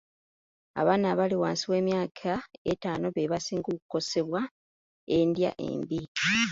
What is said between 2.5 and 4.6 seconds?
etaano be basinga okukosebwa